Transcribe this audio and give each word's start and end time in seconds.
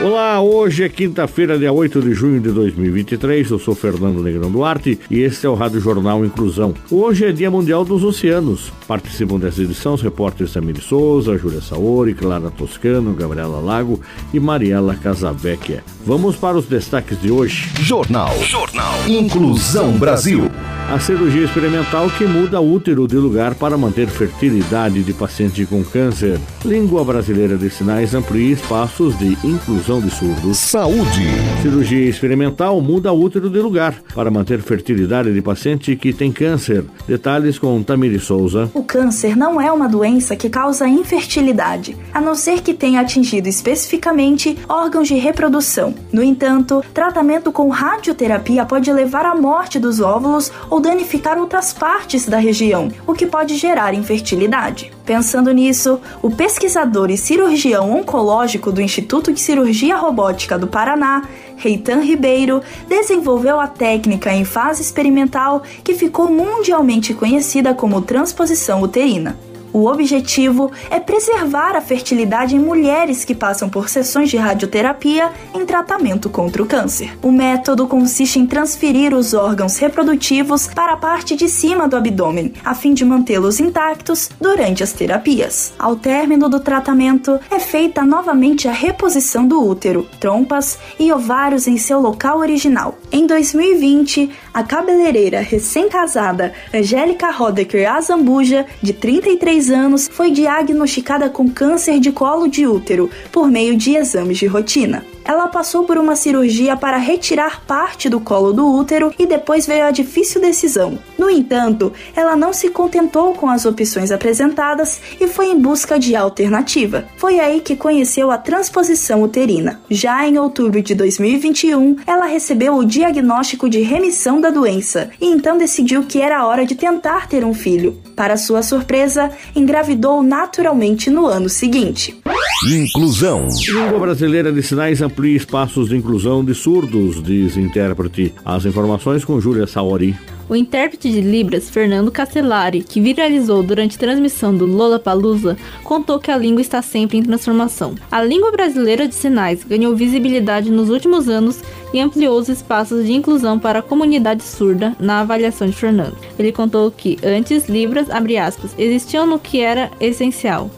Olá, 0.00 0.40
hoje 0.40 0.84
é 0.84 0.88
quinta-feira, 0.88 1.58
dia 1.58 1.72
8 1.72 2.00
de 2.00 2.14
junho 2.14 2.40
de 2.40 2.52
2023. 2.52 3.50
Eu 3.50 3.58
sou 3.58 3.74
Fernando 3.74 4.22
Negrão 4.22 4.48
Duarte 4.48 4.96
e 5.10 5.22
este 5.22 5.44
é 5.44 5.48
o 5.48 5.56
Rádio 5.56 5.80
Jornal 5.80 6.24
Inclusão. 6.24 6.72
Hoje 6.88 7.24
é 7.24 7.32
Dia 7.32 7.50
Mundial 7.50 7.84
dos 7.84 8.04
Oceanos. 8.04 8.72
Participam 8.86 9.40
dessa 9.40 9.60
edição 9.60 9.94
os 9.94 10.00
repórteres 10.00 10.52
Samir 10.52 10.80
Souza, 10.80 11.36
Júlia 11.36 11.60
Saori, 11.60 12.14
Clara 12.14 12.48
Toscano, 12.48 13.12
Gabriela 13.12 13.58
Lago 13.58 14.00
e 14.32 14.38
Mariela 14.38 14.94
Casavecchia. 14.94 15.82
Vamos 16.06 16.36
para 16.36 16.56
os 16.56 16.66
destaques 16.66 17.20
de 17.20 17.32
hoje. 17.32 17.68
Jornal. 17.80 18.32
Jornal. 18.44 18.94
Inclusão 19.08 19.98
Brasil. 19.98 20.48
A 20.88 20.98
cirurgia 20.98 21.44
experimental 21.44 22.08
que 22.08 22.24
muda 22.24 22.60
útero 22.60 23.06
de 23.06 23.16
lugar 23.16 23.54
para 23.56 23.76
manter 23.76 24.08
fertilidade 24.08 25.02
de 25.02 25.12
paciente 25.12 25.66
com 25.66 25.84
câncer. 25.84 26.40
Língua 26.64 27.04
brasileira 27.04 27.58
de 27.58 27.68
sinais 27.68 28.14
amplia 28.14 28.54
espaços 28.54 29.18
de 29.18 29.36
inclusão 29.44 29.87
de 29.96 30.10
surdos. 30.10 30.58
Saúde. 30.58 31.24
Cirurgia 31.62 32.10
experimental 32.10 32.78
muda 32.78 33.10
útero 33.10 33.48
de 33.48 33.58
lugar 33.58 33.94
para 34.14 34.30
manter 34.30 34.60
fertilidade 34.60 35.32
de 35.32 35.40
paciente 35.40 35.96
que 35.96 36.12
tem 36.12 36.30
câncer. 36.30 36.84
Detalhes 37.06 37.58
com 37.58 37.82
Tamiri 37.82 38.18
Souza. 38.18 38.70
O 38.74 38.82
câncer 38.82 39.34
não 39.34 39.58
é 39.58 39.72
uma 39.72 39.88
doença 39.88 40.36
que 40.36 40.50
causa 40.50 40.86
infertilidade, 40.86 41.96
a 42.12 42.20
não 42.20 42.34
ser 42.34 42.60
que 42.60 42.74
tenha 42.74 43.00
atingido 43.00 43.48
especificamente 43.48 44.58
órgãos 44.68 45.08
de 45.08 45.14
reprodução. 45.14 45.94
No 46.12 46.22
entanto, 46.22 46.84
tratamento 46.92 47.50
com 47.50 47.70
radioterapia 47.70 48.66
pode 48.66 48.92
levar 48.92 49.24
à 49.24 49.34
morte 49.34 49.78
dos 49.78 50.00
óvulos 50.00 50.52
ou 50.68 50.80
danificar 50.80 51.38
outras 51.38 51.72
partes 51.72 52.26
da 52.26 52.36
região, 52.36 52.90
o 53.06 53.14
que 53.14 53.24
pode 53.24 53.56
gerar 53.56 53.94
infertilidade. 53.94 54.97
Pensando 55.08 55.50
nisso, 55.52 55.98
o 56.20 56.30
pesquisador 56.30 57.10
e 57.10 57.16
cirurgião 57.16 57.98
oncológico 57.98 58.70
do 58.70 58.82
Instituto 58.82 59.32
de 59.32 59.40
Cirurgia 59.40 59.96
Robótica 59.96 60.58
do 60.58 60.66
Paraná, 60.66 61.26
Reitan 61.56 62.00
Ribeiro, 62.00 62.60
desenvolveu 62.86 63.58
a 63.58 63.66
técnica 63.66 64.30
em 64.34 64.44
fase 64.44 64.82
experimental 64.82 65.62
que 65.82 65.94
ficou 65.94 66.30
mundialmente 66.30 67.14
conhecida 67.14 67.72
como 67.72 68.02
transposição 68.02 68.82
uterina. 68.82 69.34
O 69.72 69.86
objetivo 69.86 70.70
é 70.90 70.98
preservar 70.98 71.76
a 71.76 71.80
fertilidade 71.80 72.56
em 72.56 72.58
mulheres 72.58 73.24
que 73.24 73.34
passam 73.34 73.68
por 73.68 73.88
sessões 73.88 74.30
de 74.30 74.36
radioterapia 74.36 75.30
em 75.54 75.64
tratamento 75.64 76.30
contra 76.30 76.62
o 76.62 76.66
câncer. 76.66 77.16
O 77.22 77.30
método 77.30 77.86
consiste 77.86 78.38
em 78.38 78.46
transferir 78.46 79.14
os 79.14 79.34
órgãos 79.34 79.76
reprodutivos 79.78 80.66
para 80.66 80.94
a 80.94 80.96
parte 80.96 81.36
de 81.36 81.48
cima 81.48 81.86
do 81.86 81.96
abdômen, 81.96 82.52
a 82.64 82.74
fim 82.74 82.94
de 82.94 83.04
mantê-los 83.04 83.60
intactos 83.60 84.30
durante 84.40 84.82
as 84.82 84.92
terapias. 84.92 85.72
Ao 85.78 85.96
término 85.96 86.48
do 86.48 86.60
tratamento, 86.60 87.38
é 87.50 87.58
feita 87.58 88.02
novamente 88.02 88.68
a 88.68 88.72
reposição 88.72 89.46
do 89.46 89.62
útero, 89.62 90.06
trompas 90.18 90.78
e 90.98 91.12
ovários 91.12 91.66
em 91.66 91.76
seu 91.76 92.00
local 92.00 92.38
original. 92.38 92.98
Em 93.12 93.26
2020, 93.26 94.30
a 94.58 94.62
cabeleireira 94.64 95.40
recém-casada 95.40 96.52
Angélica 96.74 97.30
Rodecker 97.30 97.88
Azambuja, 97.88 98.66
de 98.82 98.92
33 98.92 99.70
anos, 99.70 100.08
foi 100.12 100.32
diagnosticada 100.32 101.30
com 101.30 101.48
câncer 101.48 102.00
de 102.00 102.10
colo 102.10 102.48
de 102.48 102.66
útero 102.66 103.08
por 103.30 103.48
meio 103.48 103.76
de 103.76 103.94
exames 103.94 104.36
de 104.36 104.46
rotina 104.46 105.04
ela 105.28 105.46
passou 105.46 105.84
por 105.84 105.98
uma 105.98 106.16
cirurgia 106.16 106.74
para 106.74 106.96
retirar 106.96 107.62
parte 107.66 108.08
do 108.08 108.18
colo 108.18 108.50
do 108.50 108.66
útero 108.66 109.12
e 109.18 109.26
depois 109.26 109.66
veio 109.66 109.84
a 109.84 109.90
difícil 109.90 110.40
decisão. 110.40 110.98
No 111.18 111.28
entanto, 111.28 111.92
ela 112.16 112.34
não 112.34 112.50
se 112.50 112.70
contentou 112.70 113.34
com 113.34 113.46
as 113.46 113.66
opções 113.66 114.10
apresentadas 114.10 114.98
e 115.20 115.28
foi 115.28 115.48
em 115.48 115.60
busca 115.60 115.98
de 115.98 116.16
alternativa. 116.16 117.04
Foi 117.18 117.38
aí 117.38 117.60
que 117.60 117.76
conheceu 117.76 118.30
a 118.30 118.38
transposição 118.38 119.22
uterina. 119.22 119.78
Já 119.90 120.26
em 120.26 120.38
outubro 120.38 120.80
de 120.80 120.94
2021, 120.94 121.96
ela 122.06 122.24
recebeu 122.24 122.74
o 122.76 122.84
diagnóstico 122.84 123.68
de 123.68 123.82
remissão 123.82 124.40
da 124.40 124.47
doença 124.50 125.10
e 125.20 125.26
então 125.26 125.58
decidiu 125.58 126.04
que 126.04 126.20
era 126.20 126.46
hora 126.46 126.64
de 126.64 126.74
tentar 126.74 127.28
ter 127.28 127.44
um 127.44 127.54
filho. 127.54 127.96
Para 128.16 128.36
sua 128.36 128.62
surpresa, 128.62 129.30
engravidou 129.54 130.22
naturalmente 130.22 131.10
no 131.10 131.26
ano 131.26 131.48
seguinte. 131.48 132.18
Inclusão. 132.66 133.48
Língua 133.66 133.98
brasileira 133.98 134.52
de 134.52 134.62
sinais 134.62 135.00
amplia 135.00 135.36
espaços 135.36 135.88
de 135.88 135.96
inclusão 135.96 136.44
de 136.44 136.54
surdos, 136.54 137.22
diz 137.22 137.56
intérprete. 137.56 138.34
As 138.44 138.64
informações 138.64 139.24
com 139.24 139.40
Júlia 139.40 139.66
Saori. 139.66 140.16
O 140.48 140.56
intérprete 140.56 141.10
de 141.10 141.20
Libras, 141.20 141.68
Fernando 141.68 142.10
Castellari, 142.10 142.82
que 142.82 143.02
viralizou 143.02 143.62
durante 143.62 143.96
a 143.96 144.00
transmissão 144.00 144.56
do 144.56 144.64
Lollapalooza, 144.64 145.58
contou 145.84 146.18
que 146.18 146.30
a 146.30 146.38
língua 146.38 146.62
está 146.62 146.80
sempre 146.80 147.18
em 147.18 147.22
transformação. 147.22 147.94
A 148.10 148.22
língua 148.22 148.50
brasileira 148.50 149.06
de 149.06 149.14
sinais 149.14 149.62
ganhou 149.62 149.94
visibilidade 149.94 150.70
nos 150.70 150.88
últimos 150.88 151.28
anos 151.28 151.62
e 151.92 152.00
ampliou 152.00 152.38
os 152.38 152.48
espaços 152.48 153.04
de 153.04 153.12
inclusão 153.12 153.58
para 153.58 153.80
a 153.80 153.82
comunidade 153.82 154.42
surda 154.42 154.96
na 154.98 155.20
avaliação 155.20 155.66
de 155.66 155.76
Fernando. 155.76 156.16
Ele 156.38 156.50
contou 156.50 156.90
que 156.90 157.18
antes 157.22 157.68
Libras, 157.68 158.08
aspas, 158.10 158.74
existiam 158.78 159.26
no 159.26 159.38
que 159.38 159.60
era 159.60 159.90
essencial, 160.00 160.70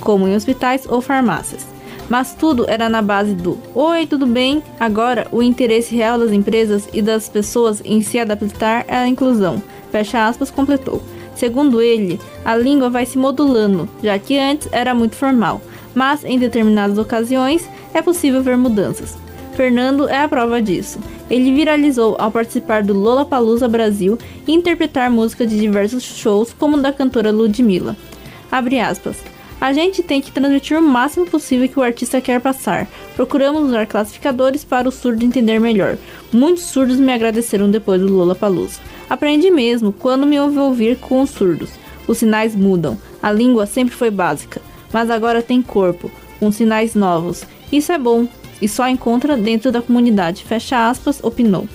como 0.00 0.28
em 0.28 0.34
hospitais 0.34 0.86
ou 0.86 1.00
farmácias. 1.00 1.73
Mas 2.08 2.34
tudo 2.34 2.66
era 2.68 2.88
na 2.88 3.00
base 3.00 3.34
do 3.34 3.58
Oi, 3.74 4.06
tudo 4.06 4.26
bem? 4.26 4.62
Agora, 4.78 5.26
o 5.32 5.42
interesse 5.42 5.94
real 5.94 6.18
das 6.18 6.32
empresas 6.32 6.88
e 6.92 7.00
das 7.00 7.28
pessoas 7.28 7.80
em 7.84 8.02
se 8.02 8.18
adaptar 8.18 8.84
à 8.88 9.08
inclusão. 9.08 9.62
Fecha 9.90 10.26
aspas, 10.26 10.50
completou. 10.50 11.02
Segundo 11.34 11.80
ele, 11.80 12.20
a 12.44 12.56
língua 12.56 12.90
vai 12.90 13.06
se 13.06 13.18
modulando, 13.18 13.88
já 14.02 14.18
que 14.18 14.38
antes 14.38 14.68
era 14.70 14.94
muito 14.94 15.16
formal, 15.16 15.60
mas 15.94 16.24
em 16.24 16.38
determinadas 16.38 16.98
ocasiões 16.98 17.68
é 17.92 18.00
possível 18.00 18.42
ver 18.42 18.56
mudanças. 18.56 19.16
Fernando 19.54 20.08
é 20.08 20.18
a 20.18 20.28
prova 20.28 20.60
disso. 20.60 20.98
Ele 21.30 21.54
viralizou 21.54 22.16
ao 22.18 22.30
participar 22.30 22.82
do 22.82 22.92
Lollapalooza 22.92 23.68
Brasil 23.68 24.18
e 24.46 24.52
interpretar 24.52 25.10
música 25.10 25.46
de 25.46 25.58
diversos 25.58 26.02
shows, 26.02 26.52
como 26.52 26.76
da 26.76 26.92
cantora 26.92 27.30
Ludmilla. 27.30 27.96
Abre 28.50 28.78
aspas. 28.80 29.16
A 29.64 29.72
gente 29.72 30.02
tem 30.02 30.20
que 30.20 30.30
transmitir 30.30 30.78
o 30.78 30.82
máximo 30.82 31.24
possível 31.24 31.66
que 31.66 31.80
o 31.80 31.82
artista 31.82 32.20
quer 32.20 32.38
passar. 32.38 32.86
Procuramos 33.16 33.62
usar 33.62 33.86
classificadores 33.86 34.62
para 34.62 34.86
o 34.86 34.92
surdo 34.92 35.24
entender 35.24 35.58
melhor. 35.58 35.96
Muitos 36.30 36.64
surdos 36.64 37.00
me 37.00 37.10
agradeceram 37.10 37.70
depois 37.70 37.98
do 37.98 38.14
Lola 38.14 38.34
Palusa. 38.34 38.78
Aprendi 39.08 39.50
mesmo 39.50 39.90
quando 39.90 40.26
me 40.26 40.38
ouvi 40.38 40.58
ouvir 40.58 40.98
com 40.98 41.22
os 41.22 41.30
surdos. 41.30 41.70
Os 42.06 42.18
sinais 42.18 42.54
mudam. 42.54 42.98
A 43.22 43.32
língua 43.32 43.64
sempre 43.64 43.94
foi 43.94 44.10
básica, 44.10 44.60
mas 44.92 45.08
agora 45.08 45.40
tem 45.40 45.62
corpo, 45.62 46.10
com 46.38 46.52
sinais 46.52 46.94
novos. 46.94 47.46
Isso 47.72 47.90
é 47.90 47.96
bom 47.96 48.28
e 48.60 48.68
só 48.68 48.86
encontra 48.86 49.34
dentro 49.34 49.72
da 49.72 49.80
comunidade. 49.80 50.44
Fecha 50.44 50.90
aspas, 50.90 51.24
opinou. 51.24 51.66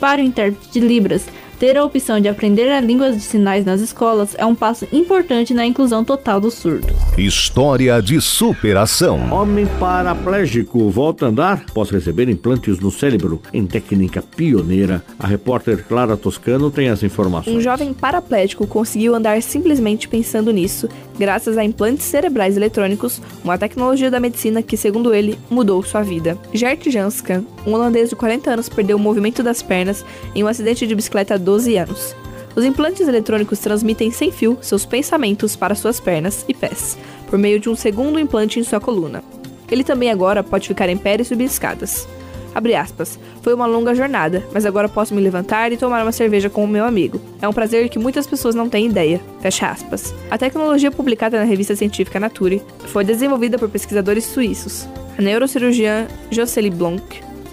Para 0.00 0.22
o 0.22 0.24
intérprete 0.24 0.72
de 0.72 0.80
Libras, 0.80 1.26
ter 1.64 1.78
a 1.78 1.84
opção 1.86 2.20
de 2.20 2.28
aprender 2.28 2.70
a 2.70 2.78
língua 2.78 3.10
de 3.10 3.20
sinais 3.20 3.64
nas 3.64 3.80
escolas 3.80 4.36
é 4.36 4.44
um 4.44 4.54
passo 4.54 4.86
importante 4.92 5.54
na 5.54 5.64
inclusão 5.64 6.04
total 6.04 6.38
dos 6.38 6.52
surdos. 6.52 6.94
História 7.16 8.02
de 8.02 8.20
superação. 8.20 9.32
Homem 9.32 9.66
paraplégico 9.80 10.90
volta 10.90 11.24
a 11.24 11.28
andar 11.30 11.64
após 11.66 11.88
receber 11.88 12.28
implantes 12.28 12.78
no 12.78 12.90
cérebro 12.90 13.40
em 13.50 13.64
técnica 13.64 14.20
pioneira. 14.20 15.02
A 15.18 15.26
repórter 15.26 15.86
Clara 15.88 16.18
Toscano 16.18 16.70
tem 16.70 16.90
as 16.90 17.02
informações. 17.02 17.56
Um 17.56 17.62
jovem 17.62 17.94
paraplégico 17.94 18.66
conseguiu 18.66 19.14
andar 19.14 19.40
simplesmente 19.42 20.06
pensando 20.06 20.52
nisso, 20.52 20.86
graças 21.18 21.56
a 21.56 21.64
implantes 21.64 22.04
cerebrais 22.04 22.58
eletrônicos, 22.58 23.22
uma 23.42 23.56
tecnologia 23.56 24.10
da 24.10 24.20
medicina 24.20 24.62
que, 24.62 24.76
segundo 24.76 25.14
ele, 25.14 25.38
mudou 25.48 25.82
sua 25.82 26.02
vida. 26.02 26.36
Gert 26.52 26.90
Janskan, 26.90 27.42
um 27.66 27.72
holandês 27.72 28.10
de 28.10 28.16
40 28.16 28.50
anos, 28.50 28.68
perdeu 28.68 28.96
o 28.96 29.00
movimento 29.00 29.42
das 29.42 29.62
pernas 29.62 30.04
em 30.34 30.44
um 30.44 30.46
acidente 30.46 30.86
de 30.86 30.94
bicicleta 30.94 31.34
há 31.34 31.38
12 31.38 31.76
anos. 31.76 32.14
Os 32.56 32.64
implantes 32.64 33.08
eletrônicos 33.08 33.58
transmitem 33.58 34.10
sem 34.10 34.30
fio 34.30 34.56
seus 34.60 34.84
pensamentos 34.84 35.56
para 35.56 35.74
suas 35.74 35.98
pernas 35.98 36.44
e 36.48 36.54
pés, 36.54 36.96
por 37.28 37.38
meio 37.38 37.58
de 37.58 37.68
um 37.68 37.74
segundo 37.74 38.18
implante 38.18 38.60
em 38.60 38.64
sua 38.64 38.80
coluna. 38.80 39.24
Ele 39.70 39.82
também 39.82 40.10
agora 40.10 40.42
pode 40.42 40.68
ficar 40.68 40.88
em 40.88 40.96
pé 40.96 41.16
e 41.18 41.24
subir 41.24 41.44
escadas. 41.44 42.06
Abre 42.54 42.76
aspas. 42.76 43.18
Foi 43.42 43.52
uma 43.52 43.66
longa 43.66 43.94
jornada, 43.94 44.46
mas 44.52 44.64
agora 44.64 44.88
posso 44.88 45.12
me 45.12 45.20
levantar 45.20 45.72
e 45.72 45.76
tomar 45.76 46.02
uma 46.02 46.12
cerveja 46.12 46.48
com 46.48 46.62
o 46.62 46.68
meu 46.68 46.84
amigo. 46.84 47.20
É 47.42 47.48
um 47.48 47.52
prazer 47.52 47.88
que 47.88 47.98
muitas 47.98 48.26
pessoas 48.26 48.54
não 48.54 48.68
têm 48.68 48.86
ideia. 48.86 49.20
Fecha 49.40 49.68
aspas. 49.68 50.14
A 50.30 50.38
tecnologia 50.38 50.92
publicada 50.92 51.38
na 51.38 51.44
revista 51.44 51.74
científica 51.74 52.20
Nature 52.20 52.62
foi 52.86 53.04
desenvolvida 53.04 53.58
por 53.58 53.68
pesquisadores 53.68 54.24
suíços. 54.24 54.88
A 55.18 55.22
neurocirurgiã 55.22 56.06
Jocely 56.30 56.70
Blanc 56.70 57.02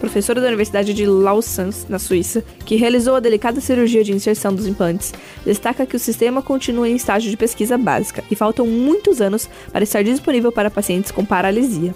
professora 0.02 0.42
da 0.42 0.48
Universidade 0.48 0.96
de 0.96 1.06
Lausanne, 1.06 1.72
na 1.88 2.00
Suíça, 2.00 2.44
que 2.66 2.76
realizou 2.76 3.16
a 3.16 3.20
delicada 3.20 3.62
cirurgia 3.62 4.04
de 4.04 4.12
inserção 4.12 4.52
dos 4.52 4.66
implantes, 4.66 5.14
destaca 5.46 5.86
que 5.86 5.96
o 5.96 6.00
sistema 6.00 6.42
continua 6.42 6.90
em 6.90 6.96
estágio 6.96 7.30
de 7.30 7.38
pesquisa 7.38 7.78
básica 7.78 8.24
e 8.30 8.36
faltam 8.36 8.66
muitos 8.66 9.22
anos 9.22 9.48
para 9.72 9.84
estar 9.84 10.04
disponível 10.04 10.52
para 10.52 10.72
pacientes 10.72 11.12
com 11.12 11.24
paralisia. 11.24 11.94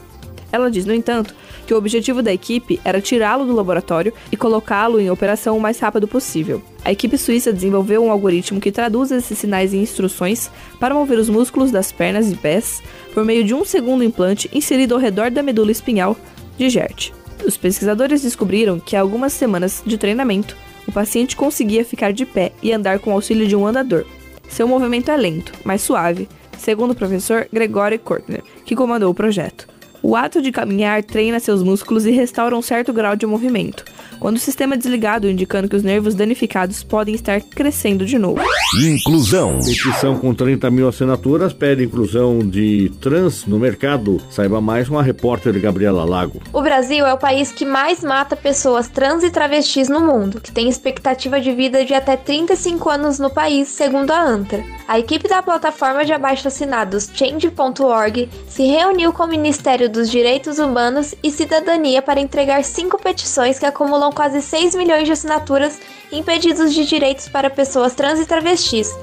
Ela 0.52 0.69
diz, 0.69 0.86
no 0.86 0.94
entanto, 0.94 1.34
que 1.66 1.74
o 1.74 1.78
objetivo 1.78 2.22
da 2.22 2.31
equipe 2.31 2.80
era 2.86 3.02
tirá-lo 3.02 3.44
do 3.44 3.56
laboratório 3.56 4.13
e 4.31 4.38
colocá-lo 4.38 5.00
em 5.00 5.10
operação 5.10 5.58
o 5.58 5.60
mais 5.60 5.80
rápido 5.80 6.08
possível. 6.08 6.62
A 6.86 6.92
equipe 6.92 7.18
suíça 7.18 7.51
desenvolveu 7.51 8.04
um 8.06 8.12
algoritmo 8.12 8.62
que 8.62 8.72
traduz 8.72 9.10
esses 9.10 9.36
sinais 9.36 9.74
em 9.74 9.81
instruções 9.81 10.51
para 10.80 10.94
mover 10.94 11.18
os 11.18 11.28
músculos 11.28 11.72
das 11.72 11.92
pernas 11.92 12.31
e 12.31 12.36
pés 12.36 12.84
por 13.16 13.25
meio 13.25 13.44
de 13.44 13.56
um 13.56 13.66
segundo 13.66 14.04
implante 14.04 14.48
inserido 14.54 14.94
ao 14.94 15.01
redor 15.01 15.31
da 15.31 15.42
medula 15.42 15.72
espinhal 15.72 16.16
de 16.56 16.69
Gert. 16.69 17.12
Os 17.46 17.58
pesquisadores 17.58 18.24
descobriram 18.24 18.80
que, 18.80 18.96
há 18.96 19.02
algumas 19.02 19.32
semanas 19.32 19.84
de 19.86 19.98
treinamento, 19.98 20.58
o 20.88 20.92
paciente 20.92 21.36
conseguia 21.36 21.86
ficar 21.86 22.12
de 22.12 22.26
pé 22.26 22.52
e 22.62 22.74
andar 22.74 23.00
com 23.00 23.12
o 23.12 23.14
auxílio 23.14 23.48
de 23.48 23.56
um 23.56 23.68
andador. 23.68 24.06
Seu 24.50 24.68
movimento 24.68 25.12
é 25.12 25.18
lento, 25.18 25.54
mas 25.64 25.82
suave, 25.82 26.28
segundo 26.58 26.92
o 26.92 26.96
professor 26.96 27.48
Gregory 27.54 28.00
Kortner, 28.00 28.44
que 28.66 28.76
comandou 28.76 29.12
o 29.12 29.16
projeto. 29.16 29.68
O 30.07 30.16
ato 30.16 30.40
de 30.40 30.52
caminhar 30.52 31.04
treina 31.04 31.40
seus 31.40 31.63
músculos 31.63 32.06
e 32.06 32.12
restaura 32.12 32.56
um 32.56 32.62
certo 32.62 32.94
grau 32.94 33.16
de 33.16 33.25
movimento, 33.25 33.84
quando 34.19 34.36
o 34.36 34.40
sistema 34.40 34.75
é 34.75 34.78
desligado, 34.78 35.28
indicando 35.28 35.68
que 35.68 35.75
os 35.75 35.81
nervos 35.81 36.13
danificados 36.13 36.84
podem 36.84 37.16
estar 37.16 37.42
crescendo 37.42 38.06
de 38.06 38.19
novo. 38.19 38.40
Inclusão. 38.84 39.57
Petição 39.66 40.16
com 40.19 40.31
30 40.31 40.69
mil 40.69 40.88
assinaturas 40.88 41.54
pede 41.54 41.84
inclusão 41.84 42.38
de 42.38 42.92
trans 43.02 43.48
no 43.48 43.57
mercado. 43.57 44.22
Saiba 44.30 44.62
mais 44.62 44.88
com 44.88 45.00
a 45.00 45.02
repórter 45.02 45.60
Gabriela 45.60 46.06
Lago. 46.06 46.40
O 46.54 46.62
Brasil 46.62 47.04
é 47.04 47.12
o 47.12 47.18
país 47.18 47.51
que 47.51 47.66
mais 47.66 48.04
mata 48.04 48.36
pessoas 48.36 48.88
trans 48.88 49.24
e 49.24 49.31
travestis 49.31 49.90
no 49.90 50.01
mundo, 50.01 50.40
que 50.40 50.51
tem 50.51 50.69
expectativa 50.69 51.42
de 51.42 51.51
vida 51.51 51.84
de 51.84 51.96
até 51.96 52.16
35 52.16 52.90
anos 52.92 53.18
no 53.18 53.31
país, 53.31 53.69
segundo 53.69 54.12
a 54.12 54.22
ANTRA. 54.22 54.63
A 54.88 55.00
equipe 55.00 55.28
da 55.28 55.42
plataforma 55.42 56.06
de 56.06 56.13
abaixo-assinados 56.13 57.10
Change.org 57.12 58.30
se 58.48 58.68
reuniu 58.68 59.12
com 59.12 59.24
o 59.24 59.28
Ministério 59.28 59.90
dos 59.96 60.12
Direitos 60.12 60.60
Humanos 60.60 61.16
e 61.24 61.32
Cidadania 61.32 62.02
para 62.02 62.20
entregar 62.20 62.64
cinco 62.64 63.00
petições 63.00 63.58
que 63.58 63.66
acumulam 63.66 64.12
quase 64.12 64.42
6 64.42 64.76
milhões 64.76 65.06
de 65.06 65.14
assinaturas 65.14 65.80
em 66.12 66.22
pedidos 66.22 66.74
de 66.74 66.86
direitos 66.86 67.28
para 67.28 67.50
pessoas 67.50 67.96
trans 67.96 68.20
e 68.20 68.26
travestis, 68.26 68.94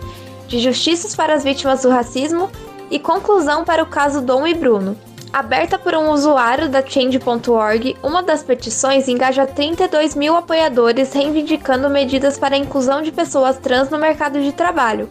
de 0.46 0.60
justiças 0.60 1.16
para 1.16 1.34
as 1.34 1.42
vítimas 1.42 1.82
do 1.82 1.88
racismo 1.88 2.50
e 2.90 2.98
conclusão 2.98 3.64
para 3.64 3.82
o 3.82 3.86
caso 3.86 4.20
Dom 4.20 4.46
e 4.46 4.54
Bruno. 4.54 4.96
Aberta 5.32 5.78
por 5.78 5.94
um 5.94 6.10
usuário 6.10 6.68
da 6.68 6.84
Change.org, 6.84 7.96
uma 8.02 8.22
das 8.22 8.42
petições 8.42 9.08
engaja 9.08 9.46
32 9.46 10.14
mil 10.14 10.36
apoiadores 10.36 11.10
reivindicando 11.14 11.88
medidas 11.88 12.38
para 12.38 12.54
a 12.54 12.58
inclusão 12.58 13.00
de 13.00 13.10
pessoas 13.10 13.56
trans 13.56 13.88
no 13.88 13.98
mercado 13.98 14.42
de 14.42 14.52
trabalho. 14.52 15.10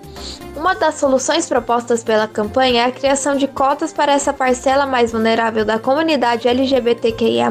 Uma 0.62 0.76
das 0.76 1.00
soluções 1.00 1.48
propostas 1.48 2.04
pela 2.04 2.28
campanha 2.28 2.84
é 2.84 2.86
a 2.86 2.92
criação 2.92 3.36
de 3.36 3.48
cotas 3.48 3.92
para 3.92 4.12
essa 4.12 4.32
parcela 4.32 4.86
mais 4.86 5.12
vulnerável 5.12 5.66
da 5.66 5.80
comunidade 5.80 6.48
LGBTQIA, 6.48 7.50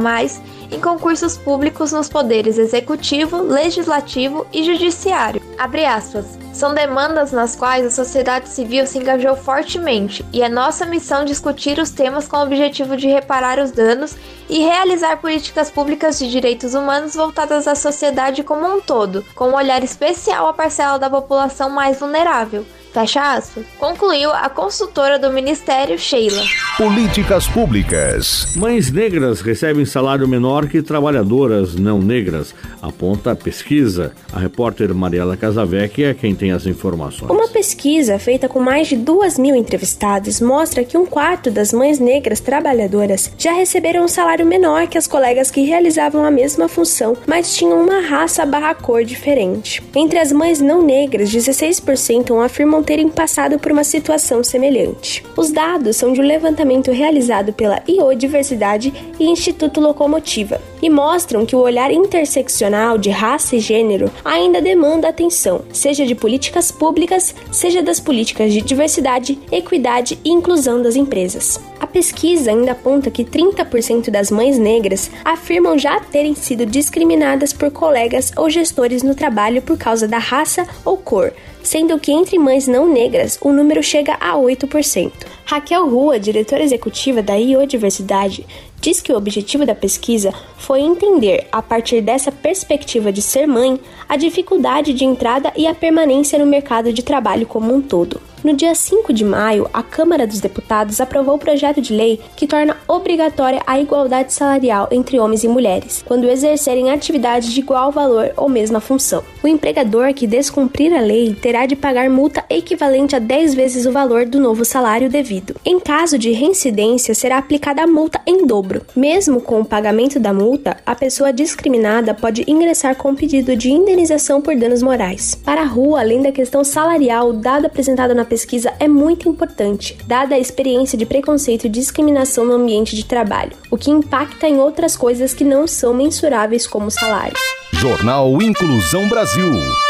em 0.70 0.80
concursos 0.80 1.36
públicos 1.36 1.90
nos 1.90 2.08
poderes 2.08 2.56
executivo, 2.56 3.42
legislativo 3.42 4.46
e 4.52 4.62
judiciário. 4.62 5.42
Aspas. 5.58 6.38
São 6.52 6.72
demandas 6.72 7.32
nas 7.32 7.56
quais 7.56 7.84
a 7.84 7.90
sociedade 7.90 8.48
civil 8.48 8.86
se 8.86 8.98
engajou 8.98 9.34
fortemente, 9.34 10.24
e 10.32 10.40
é 10.40 10.48
nossa 10.48 10.86
missão 10.86 11.24
discutir 11.24 11.80
os 11.80 11.90
temas 11.90 12.28
com 12.28 12.36
o 12.36 12.42
objetivo 12.42 12.96
de 12.96 13.08
reparar 13.08 13.58
os 13.58 13.72
danos 13.72 14.14
e 14.48 14.60
realizar 14.60 15.16
políticas 15.16 15.68
públicas 15.68 16.16
de 16.16 16.30
direitos 16.30 16.74
humanos 16.74 17.16
voltadas 17.16 17.66
à 17.66 17.74
sociedade 17.74 18.44
como 18.44 18.66
um 18.72 18.80
todo, 18.80 19.24
com 19.34 19.48
um 19.48 19.56
olhar 19.56 19.82
especial 19.82 20.46
à 20.46 20.52
parcela 20.52 20.96
da 20.96 21.10
população 21.10 21.68
mais 21.68 21.98
vulnerável. 21.98 22.64
Fecha 22.92 23.37
aspas. 23.37 23.64
Concluiu 23.78 24.31
a 24.32 24.48
consultora 24.48 25.19
do 25.19 25.32
Ministério, 25.32 25.96
Sheila. 25.96 26.42
Políticas 26.76 27.46
públicas. 27.46 28.48
Mães 28.56 28.90
negras 28.90 29.40
recebem 29.40 29.84
salário 29.84 30.26
menor 30.26 30.66
que 30.66 30.82
trabalhadoras 30.82 31.76
não 31.76 32.00
negras, 32.00 32.52
aponta 32.82 33.31
a 33.31 33.37
pesquisa. 33.37 34.12
A 34.32 34.38
repórter 34.40 34.92
Mariela 34.92 35.37
Casavec 35.37 36.02
é 36.02 36.14
quem 36.14 36.34
tem 36.34 36.50
as 36.50 36.66
informações. 36.66 37.31
Uma 37.31 37.48
pesquisa 37.48 38.19
feita 38.19 38.48
com 38.48 38.58
mais 38.58 38.88
de 38.88 38.96
duas 38.96 39.38
mil 39.38 39.54
entrevistados 39.54 40.40
mostra 40.40 40.84
que 40.84 40.98
um 40.98 41.06
quarto 41.06 41.50
das 41.50 41.72
mães 41.72 42.00
negras 42.00 42.40
trabalhadoras 42.40 43.31
já 43.38 43.52
receberam 43.52 44.04
um 44.04 44.08
salário 44.08 44.44
menor 44.44 44.88
que 44.88 44.98
as 44.98 45.06
colegas 45.06 45.50
que 45.50 45.62
realizavam 45.62 46.25
a 46.25 46.31
mesma 46.31 46.69
função, 46.69 47.16
mas 47.26 47.54
tinham 47.54 47.81
uma 47.81 48.00
raça 48.00 48.44
barra 48.44 48.75
cor 48.75 49.04
diferente. 49.04 49.82
Entre 49.94 50.19
as 50.19 50.32
mães 50.32 50.60
não 50.60 50.82
negras, 50.82 51.31
16% 51.31 52.44
afirmam 52.44 52.80
não 52.81 52.82
terem 52.82 53.11
passado 53.11 53.59
por 53.59 53.71
uma 53.71 53.85
situação 53.85 54.43
semelhante. 54.43 55.23
Os 55.37 55.50
dados 55.50 55.97
são 55.97 56.15
de 56.15 56.21
um 56.21 56.25
levantamento 56.25 56.91
realizado 56.91 57.53
pela 57.53 57.82
IO 57.87 58.15
Diversidade 58.15 58.93
e 59.19 59.27
Instituto 59.27 59.82
Locomotiva 59.82 60.59
e 60.81 60.88
mostram 60.88 61.44
que 61.44 61.55
o 61.55 61.61
olhar 61.61 61.91
interseccional 61.91 62.97
de 62.97 63.11
raça 63.11 63.56
e 63.56 63.61
gênero 63.61 64.11
ainda 64.25 64.62
demanda 64.62 65.09
atenção, 65.09 65.61
seja 65.75 66.06
de 66.06 66.15
políticas 66.15 66.73
públicas, 66.73 67.35
seja 67.53 67.82
das 67.82 68.00
políticas 68.00 68.50
de 68.50 68.62
diversidade, 68.62 69.38
equidade 69.53 70.19
e 70.25 70.31
inclusão 70.31 70.81
das 70.81 70.97
empresas. 70.97 71.61
A 71.79 71.87
pesquisa 71.87 72.50
ainda 72.50 72.73
aponta 72.73 73.11
que 73.11 73.25
30% 73.25 74.09
das 74.09 74.31
mães 74.31 74.56
negras 74.56 75.11
afirmam 75.23 75.79
já 75.79 76.00
terem 76.00 76.35
sido 76.35 76.65
discriminadas 76.65 77.53
por 77.53 77.71
colegas 77.71 78.32
ou 78.37 78.49
gestores 78.49 79.03
no 79.03 79.15
trabalho 79.15 79.61
por 79.61 79.77
causa 79.77 80.09
da 80.09 80.19
raça 80.19 80.67
ou 80.82 80.97
cor, 80.97 81.32
sendo 81.62 81.98
que 81.98 82.12
entre 82.12 82.38
mães 82.38 82.66
não 82.66 82.86
negras 82.86 83.38
o 83.40 83.52
número 83.52 83.82
chega 83.82 84.14
a 84.14 84.34
8%. 84.34 85.12
Raquel 85.44 85.88
Rua, 85.88 86.18
diretora 86.18 86.62
executiva 86.62 87.22
da 87.22 87.34
Iodiversidade, 87.34 88.46
diz 88.80 89.00
que 89.00 89.12
o 89.12 89.16
objetivo 89.16 89.66
da 89.66 89.74
pesquisa 89.74 90.32
foi 90.56 90.80
entender, 90.80 91.46
a 91.52 91.60
partir 91.60 92.00
dessa 92.00 92.32
perspectiva 92.32 93.12
de 93.12 93.20
ser 93.20 93.46
mãe, 93.46 93.78
a 94.08 94.16
dificuldade 94.16 94.92
de 94.92 95.04
entrada 95.04 95.52
e 95.56 95.66
a 95.66 95.74
permanência 95.74 96.38
no 96.38 96.46
mercado 96.46 96.92
de 96.92 97.02
trabalho 97.02 97.46
como 97.46 97.74
um 97.74 97.82
todo. 97.82 98.20
No 98.42 98.54
dia 98.56 98.75
5 98.75 99.12
de 99.12 99.22
maio, 99.22 99.69
a 99.70 99.82
Câmara 99.82 100.26
dos 100.26 100.40
Deputados 100.40 100.98
aprovou 100.98 101.34
o 101.34 101.38
projeto 101.38 101.78
de 101.78 101.92
lei 101.92 102.19
que 102.34 102.46
torna 102.46 102.75
obrigatória 102.88 103.62
a 103.66 103.78
igualdade 103.78 104.32
salarial 104.32 104.88
entre 104.90 105.20
homens 105.20 105.44
e 105.44 105.48
mulheres, 105.48 106.02
quando 106.06 106.26
exercerem 106.26 106.90
atividades 106.90 107.52
de 107.52 107.60
igual 107.60 107.92
valor 107.92 108.32
ou 108.38 108.48
mesma 108.48 108.81
função. 108.81 109.22
O 109.42 109.46
empregador 109.46 110.15
que 110.15 110.26
descumprir 110.26 110.91
a 110.96 111.00
lei 111.00 111.34
terá 111.34 111.67
de 111.67 111.76
pagar 111.76 112.08
multa 112.08 112.43
equivalente 112.48 113.15
a 113.15 113.19
10 113.19 113.55
vezes 113.55 113.84
o 113.84 113.93
valor 113.93 114.24
do 114.24 114.41
novo 114.41 114.65
salário 114.65 115.10
devido. 115.10 115.55
Em 115.62 115.79
caso 115.79 116.19
de 116.19 116.31
reincidência, 116.31 117.15
será 117.15 117.36
aplicada 117.36 117.82
a 117.82 117.86
multa 117.86 118.22
em 118.26 118.46
dobro. 118.46 118.81
Mesmo 118.96 119.43
com 119.43 119.60
o 119.60 119.67
pagamento 119.67 120.19
da 120.19 120.32
multa, 120.32 120.79
a 120.86 120.94
pessoa 120.94 121.31
discriminada 121.31 122.15
pode 122.15 122.50
ingressar 122.50 122.96
com 122.96 123.15
pedido 123.15 123.55
de 123.55 123.70
indenização 123.70 124.41
por 124.41 124.56
danos 124.56 124.82
morais. 124.82 125.34
Para 125.34 125.60
a 125.60 125.67
rua, 125.67 126.00
além 126.00 126.22
da 126.22 126.32
questão 126.32 126.65
salarial, 126.65 127.29
o 127.29 127.32
dado 127.34 127.67
apresentado 127.67 128.15
na 128.15 128.30
pesquisa 128.31 128.72
é 128.79 128.87
muito 128.87 129.29
importante, 129.29 129.99
dada 130.06 130.37
a 130.37 130.39
experiência 130.39 130.96
de 130.96 131.05
preconceito 131.05 131.67
e 131.67 131.69
discriminação 131.69 132.44
no 132.44 132.53
ambiente 132.55 132.94
de 132.94 133.05
trabalho, 133.05 133.56
o 133.69 133.77
que 133.77 133.91
impacta 133.91 134.49
em 134.49 134.60
outras 134.60 134.96
coisas 134.96 135.34
que 135.34 135.43
não 135.43 135.67
são 135.67 135.93
mensuráveis 135.93 136.65
como 136.65 136.93
salário. 136.93 137.37
Jornal 137.72 138.41
Inclusão 138.41 139.08
Brasil. 139.08 139.90